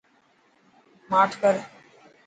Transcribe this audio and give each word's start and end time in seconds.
ماٺ 1.09 1.31
ڪر. 1.41 1.55